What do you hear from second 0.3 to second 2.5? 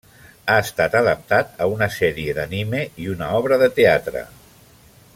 Ha estat adaptat a una sèrie